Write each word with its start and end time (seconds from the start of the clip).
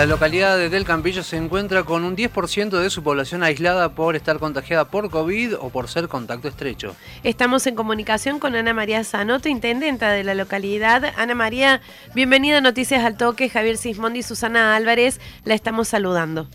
La 0.00 0.06
localidad 0.06 0.56
de 0.56 0.70
Del 0.70 0.86
Campillo 0.86 1.22
se 1.22 1.36
encuentra 1.36 1.82
con 1.82 2.04
un 2.04 2.16
10% 2.16 2.70
de 2.70 2.88
su 2.88 3.02
población 3.02 3.42
aislada 3.42 3.94
por 3.94 4.16
estar 4.16 4.38
contagiada 4.38 4.86
por 4.86 5.10
COVID 5.10 5.56
o 5.60 5.68
por 5.68 5.88
ser 5.88 6.08
contacto 6.08 6.48
estrecho. 6.48 6.96
Estamos 7.22 7.66
en 7.66 7.74
comunicación 7.74 8.38
con 8.38 8.54
Ana 8.54 8.72
María 8.72 9.04
Zanoto, 9.04 9.50
intendenta 9.50 10.10
de 10.12 10.24
la 10.24 10.32
localidad. 10.32 11.12
Ana 11.18 11.34
María, 11.34 11.82
bienvenida 12.14 12.56
a 12.56 12.60
Noticias 12.62 13.04
al 13.04 13.18
Toque. 13.18 13.50
Javier 13.50 13.76
Sismondi 13.76 14.20
y 14.20 14.22
Susana 14.22 14.74
Álvarez 14.74 15.20
la 15.44 15.52
estamos 15.52 15.88
saludando. 15.88 16.48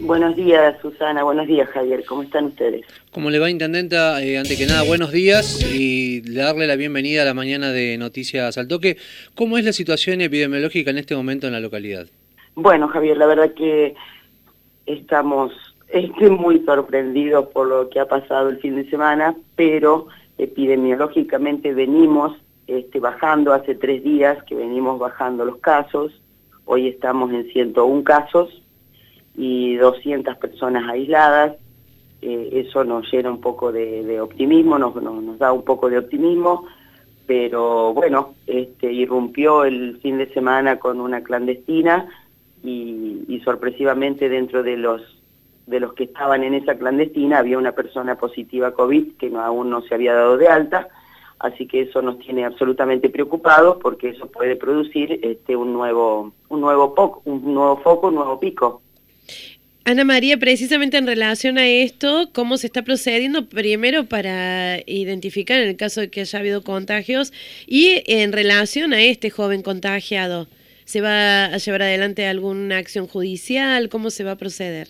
Buenos 0.00 0.34
días, 0.34 0.74
Susana. 0.82 1.22
Buenos 1.22 1.46
días, 1.46 1.68
Javier. 1.68 2.04
¿Cómo 2.04 2.24
están 2.24 2.46
ustedes? 2.46 2.84
¿Cómo 3.12 3.30
le 3.30 3.38
va, 3.38 3.48
Intendenta? 3.50 4.20
Eh, 4.20 4.36
ante 4.36 4.56
que 4.56 4.66
nada, 4.66 4.82
buenos 4.82 5.12
días 5.12 5.64
y 5.72 6.22
darle 6.22 6.66
la 6.66 6.74
bienvenida 6.74 7.22
a 7.22 7.24
la 7.24 7.34
mañana 7.34 7.70
de 7.70 7.96
Noticias 7.98 8.58
al 8.58 8.66
Toque. 8.66 8.96
¿Cómo 9.36 9.58
es 9.58 9.64
la 9.64 9.72
situación 9.72 10.20
epidemiológica 10.22 10.90
en 10.90 10.98
este 10.98 11.14
momento 11.14 11.46
en 11.46 11.52
la 11.52 11.60
localidad? 11.60 12.08
Bueno, 12.54 12.88
Javier, 12.88 13.16
la 13.16 13.26
verdad 13.26 13.54
que 13.54 13.94
estamos 14.86 15.52
muy 16.38 16.60
sorprendidos 16.64 17.48
por 17.48 17.66
lo 17.66 17.88
que 17.88 18.00
ha 18.00 18.06
pasado 18.06 18.48
el 18.48 18.58
fin 18.58 18.76
de 18.76 18.88
semana, 18.90 19.34
pero 19.56 20.06
epidemiológicamente 20.38 21.74
venimos 21.74 22.36
este, 22.66 23.00
bajando 23.00 23.52
hace 23.52 23.74
tres 23.74 24.02
días 24.02 24.42
que 24.44 24.54
venimos 24.54 24.98
bajando 24.98 25.44
los 25.44 25.58
casos. 25.58 26.12
Hoy 26.64 26.88
estamos 26.88 27.32
en 27.32 27.50
101 27.50 28.04
casos 28.04 28.62
y 29.36 29.76
200 29.76 30.36
personas 30.36 30.88
aisladas. 30.88 31.56
Eh, 32.22 32.64
eso 32.66 32.84
nos 32.84 33.10
llena 33.10 33.30
un 33.30 33.40
poco 33.40 33.72
de, 33.72 34.20
optimismo, 34.20 34.78
nos, 34.78 34.94
nos, 35.02 35.38
da 35.38 35.52
un 35.52 35.64
poco 35.64 35.88
de 35.88 35.98
optimismo, 35.98 36.66
pero 37.26 37.94
bueno, 37.94 38.34
este, 38.46 38.92
irrumpió 38.92 39.64
el 39.64 39.98
fin 40.02 40.18
de 40.18 40.32
semana 40.32 40.78
con 40.78 41.00
una 41.00 41.22
clandestina 41.22 42.06
y, 42.62 43.40
sorpresivamente 43.44 44.28
dentro 44.28 44.62
de 44.62 44.76
los 44.76 45.02
de 45.66 45.80
los 45.80 45.94
que 45.94 46.04
estaban 46.04 46.42
en 46.42 46.54
esa 46.54 46.76
clandestina 46.76 47.38
había 47.38 47.56
una 47.56 47.72
persona 47.72 48.16
positiva 48.16 48.72
COVID 48.72 49.12
que 49.18 49.30
no, 49.30 49.40
aún 49.40 49.70
no 49.70 49.82
se 49.82 49.94
había 49.94 50.14
dado 50.14 50.36
de 50.36 50.48
alta, 50.48 50.88
así 51.38 51.66
que 51.66 51.82
eso 51.82 52.02
nos 52.02 52.18
tiene 52.18 52.44
absolutamente 52.44 53.08
preocupados 53.08 53.78
porque 53.80 54.08
eso 54.08 54.26
puede 54.26 54.56
producir 54.56 55.20
este 55.22 55.54
un 55.54 55.72
nuevo 55.72 56.32
un 56.48 56.60
nuevo 56.60 56.94
foco, 56.94 57.22
un 57.24 57.54
nuevo 57.54 57.76
foco, 57.78 58.08
un 58.08 58.16
nuevo 58.16 58.40
pico. 58.40 58.82
Ana 59.84 60.04
María, 60.04 60.36
precisamente 60.36 60.98
en 60.98 61.06
relación 61.06 61.56
a 61.56 61.66
esto, 61.66 62.30
¿cómo 62.32 62.58
se 62.58 62.66
está 62.66 62.82
procediendo 62.82 63.48
primero 63.48 64.04
para 64.04 64.78
identificar 64.86 65.60
en 65.60 65.68
el 65.68 65.76
caso 65.76 66.00
de 66.00 66.10
que 66.10 66.20
haya 66.20 66.38
habido 66.38 66.62
contagios 66.62 67.32
y 67.66 68.02
en 68.06 68.32
relación 68.32 68.92
a 68.92 69.02
este 69.02 69.30
joven 69.30 69.62
contagiado? 69.62 70.46
¿Se 70.90 71.00
va 71.00 71.44
a 71.44 71.56
llevar 71.58 71.82
adelante 71.82 72.26
alguna 72.26 72.78
acción 72.78 73.06
judicial? 73.06 73.88
¿Cómo 73.88 74.10
se 74.10 74.24
va 74.24 74.32
a 74.32 74.36
proceder? 74.36 74.88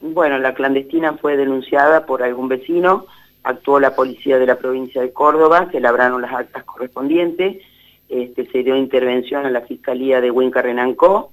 Bueno, 0.00 0.38
la 0.38 0.54
clandestina 0.54 1.14
fue 1.14 1.36
denunciada 1.36 2.06
por 2.06 2.22
algún 2.22 2.46
vecino, 2.46 3.06
actuó 3.42 3.80
la 3.80 3.96
policía 3.96 4.38
de 4.38 4.46
la 4.46 4.54
provincia 4.54 5.02
de 5.02 5.12
Córdoba, 5.12 5.68
se 5.72 5.80
labraron 5.80 6.22
las 6.22 6.32
actas 6.32 6.62
correspondientes, 6.62 7.56
este, 8.08 8.46
se 8.46 8.62
dio 8.62 8.76
intervención 8.76 9.44
a 9.44 9.50
la 9.50 9.62
Fiscalía 9.62 10.20
de 10.20 10.30
Huinca 10.30 10.62
Renancó, 10.62 11.32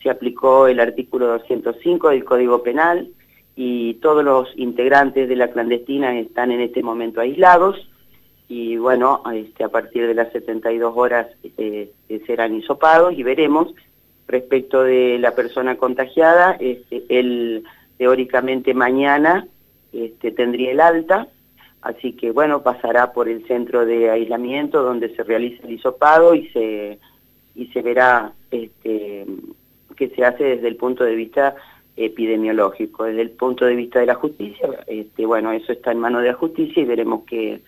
se 0.00 0.08
aplicó 0.08 0.68
el 0.68 0.78
artículo 0.78 1.26
205 1.26 2.10
del 2.10 2.24
Código 2.24 2.62
Penal 2.62 3.08
y 3.56 3.94
todos 3.94 4.22
los 4.22 4.50
integrantes 4.54 5.28
de 5.28 5.34
la 5.34 5.50
clandestina 5.50 6.16
están 6.16 6.52
en 6.52 6.60
este 6.60 6.84
momento 6.84 7.20
aislados 7.20 7.88
y 8.54 8.76
bueno, 8.76 9.22
este, 9.32 9.64
a 9.64 9.70
partir 9.70 10.06
de 10.06 10.12
las 10.12 10.30
72 10.30 10.92
horas 10.94 11.26
eh, 11.56 11.90
serán 12.26 12.54
hisopados 12.54 13.14
y 13.14 13.22
veremos 13.22 13.74
respecto 14.28 14.82
de 14.82 15.18
la 15.18 15.34
persona 15.34 15.78
contagiada, 15.78 16.58
este, 16.60 17.02
él 17.08 17.64
teóricamente 17.96 18.74
mañana 18.74 19.48
este, 19.90 20.32
tendría 20.32 20.72
el 20.72 20.80
alta, 20.80 21.28
así 21.80 22.12
que 22.12 22.30
bueno, 22.30 22.62
pasará 22.62 23.14
por 23.14 23.26
el 23.26 23.46
centro 23.46 23.86
de 23.86 24.10
aislamiento 24.10 24.82
donde 24.82 25.16
se 25.16 25.22
realiza 25.22 25.66
el 25.66 25.72
hisopado 25.72 26.34
y 26.34 26.48
se, 26.48 26.98
y 27.54 27.68
se 27.68 27.80
verá 27.80 28.34
este, 28.50 29.24
qué 29.96 30.08
se 30.10 30.26
hace 30.26 30.44
desde 30.44 30.68
el 30.68 30.76
punto 30.76 31.04
de 31.04 31.14
vista 31.14 31.56
epidemiológico, 31.96 33.04
desde 33.04 33.22
el 33.22 33.30
punto 33.30 33.64
de 33.64 33.76
vista 33.76 34.00
de 34.00 34.06
la 34.06 34.14
justicia, 34.14 34.68
este, 34.88 35.24
bueno, 35.24 35.52
eso 35.52 35.72
está 35.72 35.90
en 35.90 36.00
manos 36.00 36.20
de 36.20 36.28
la 36.28 36.34
justicia 36.34 36.82
y 36.82 36.86
veremos 36.86 37.24
que 37.24 37.62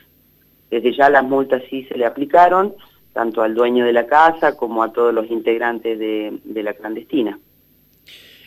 desde 0.75 0.97
ya 0.97 1.09
las 1.09 1.23
multas 1.23 1.63
sí 1.71 1.85
se 1.85 1.97
le 1.97 2.05
aplicaron, 2.05 2.75
tanto 3.13 3.43
al 3.43 3.55
dueño 3.55 3.85
de 3.85 3.93
la 3.93 4.07
casa 4.07 4.57
como 4.57 4.83
a 4.83 4.93
todos 4.93 5.15
los 5.15 5.31
integrantes 5.31 5.99
de, 5.99 6.63
la 6.63 6.75
clandestina. 6.75 7.39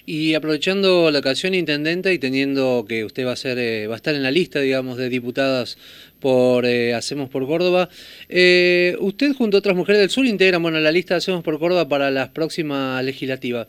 Y 0.05 0.35
aprovechando 0.35 1.09
la 1.09 1.19
ocasión, 1.19 1.53
Intendente, 1.53 2.13
y 2.13 2.19
teniendo 2.19 2.85
que 2.88 3.05
usted 3.05 3.25
va 3.25 3.31
a 3.31 3.38
ser 3.38 3.57
eh, 3.59 3.88
va 3.88 3.93
a 3.93 3.95
estar 3.95 4.13
en 4.13 4.23
la 4.23 4.31
lista, 4.31 4.59
digamos, 4.59 4.97
de 4.97 5.07
diputadas 5.07 5.77
por 6.19 6.65
eh, 6.65 6.93
Hacemos 6.93 7.29
por 7.29 7.45
Córdoba, 7.45 7.88
eh, 8.27 8.97
usted 8.99 9.33
junto 9.33 9.57
a 9.57 9.59
otras 9.59 9.75
mujeres 9.75 10.01
del 10.01 10.09
sur 10.09 10.25
integran 10.25 10.61
bueno, 10.61 10.79
la 10.79 10.91
lista 10.91 11.13
de 11.13 11.19
Hacemos 11.19 11.44
por 11.44 11.59
Córdoba 11.59 11.88
para 11.88 12.11
la 12.11 12.33
próxima 12.33 13.01
legislativa. 13.01 13.67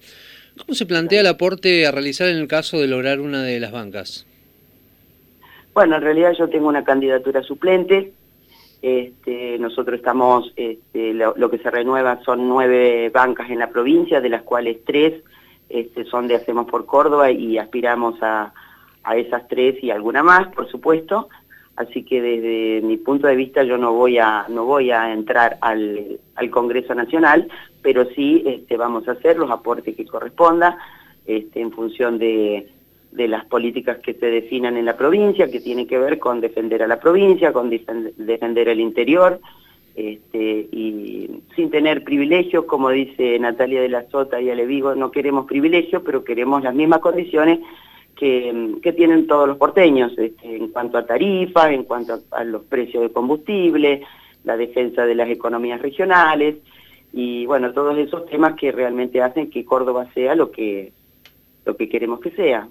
¿Cómo 0.57 0.75
se 0.75 0.87
plantea 0.87 1.21
el 1.21 1.29
aporte 1.29 1.87
a 1.87 1.93
realizar 1.93 2.29
en 2.29 2.39
el 2.39 2.49
caso 2.49 2.81
de 2.81 2.89
lograr 2.89 3.21
una 3.21 3.45
de 3.45 3.61
las 3.61 3.71
bancas? 3.71 4.27
Bueno, 5.75 5.95
en 5.95 6.03
realidad 6.03 6.33
yo 6.37 6.49
tengo 6.49 6.67
una 6.67 6.83
candidatura 6.83 7.41
suplente, 7.45 8.13
este, 8.81 9.59
nosotros 9.59 9.97
estamos, 9.97 10.53
este, 10.57 11.13
lo, 11.13 11.51
que 11.51 11.59
se 11.59 11.71
renueva 11.71 12.23
son 12.25 12.49
nueve 12.49 13.11
bancas 13.13 13.51
en 13.51 13.59
la 13.59 13.71
provincia, 13.71 14.21
de 14.21 14.29
las 14.29 14.43
cuales 14.43 14.79
tres 14.85 15.23
este, 15.69 16.05
son 16.05 16.29
de 16.29 16.37
Hacemos 16.37 16.67
por 16.67 16.87
Córdoba 16.87 17.31
y 17.31 17.59
aspiramos 17.59 18.23
a, 18.23 18.53
esas 19.17 19.49
tres 19.49 19.83
y 19.83 19.91
alguna 19.91 20.23
más, 20.23 20.49
por 20.49 20.71
supuesto. 20.71 21.29
Así 21.77 22.05
que 22.05 22.21
desde 22.21 22.87
mi 22.87 22.99
punto 22.99 23.27
de 23.27 23.37
vista 23.37 23.63
yo 23.63 23.79
no 23.79 23.93
voy 23.95 24.19
a, 24.19 24.45
no 24.49 24.65
voy 24.65 24.91
a 24.91 25.13
entrar 25.13 25.57
al, 25.63 26.21
Congreso 26.51 26.95
Nacional, 26.95 27.49
pero 27.83 28.05
sí 28.15 28.67
vamos 28.77 29.09
a 29.09 29.13
hacer 29.13 29.39
los 29.39 29.51
aportes 29.51 29.97
que 29.97 30.05
corresponda 30.05 30.77
en 31.27 31.73
función 31.73 32.19
de, 32.19 32.69
de 33.13 33.29
las 33.29 33.45
políticas 33.47 33.99
que 33.99 34.15
se 34.15 34.27
definan 34.27 34.77
en 34.77 34.85
la 34.85 34.97
provincia, 34.97 35.51
que 35.51 35.61
tiene 35.61 35.87
que 35.87 35.99
ver 35.99 36.19
con 36.19 36.41
defender 36.41 36.83
a 36.83 36.87
la 36.87 37.01
provincia, 37.01 37.53
con 37.53 37.71
defender 37.71 38.69
el 38.69 38.81
interior, 38.81 39.41
este, 39.99 40.69
y 40.71 41.43
sin 41.57 41.71
tener 41.71 42.05
privilegios, 42.05 42.67
como 42.67 42.91
dice 42.91 43.37
Natalia 43.39 43.81
de 43.81 43.89
la 43.89 44.09
Sota 44.11 44.41
y 44.41 44.49
Alevigo, 44.49 44.95
no 44.95 45.11
queremos 45.11 45.47
privilegios, 45.47 46.03
pero 46.05 46.23
queremos 46.23 46.63
las 46.63 46.75
mismas 46.75 47.01
condiciones 47.01 47.59
que, 48.15 48.77
que 48.81 48.93
tienen 48.93 49.27
todos 49.27 49.49
los 49.49 49.57
porteños, 49.57 50.13
este, 50.17 50.55
en 50.55 50.69
cuanto 50.69 50.99
a 50.99 51.07
tarifas, 51.07 51.73
en 51.73 51.83
cuanto 51.83 52.21
a, 52.31 52.45
los 52.45 52.63
precios 52.65 53.03
de 53.03 53.11
combustible, 53.11 54.03
la 54.45 54.57
defensa 54.57 55.05
de 55.05 55.17
las 55.17 55.29
economías 55.31 55.83
regionales, 55.83 56.57
y 57.13 57.47
bueno, 57.47 57.73
todos 57.73 57.99
esos 57.99 58.27
temas 58.27 58.55
que 58.55 58.71
realmente 58.71 59.21
hacen 59.21 59.51
que 59.51 59.65
Córdoba 59.65 60.09
sea 60.15 60.37
lo 60.37 60.53
que, 60.53 60.93
lo 61.65 61.77
que 61.77 61.89
queremos 61.89 62.21
que 62.21 62.31
sea. 62.31 62.69